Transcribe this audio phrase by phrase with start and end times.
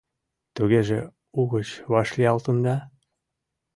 [0.55, 0.97] Тугеже
[1.39, 2.75] угыч вашлиялтында?